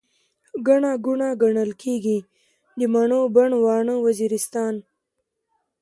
[0.67, 2.17] ګڼه ګوڼه، ګڼل کيږي،
[2.77, 4.75] د مڼو بڼ، واڼه وزيرستان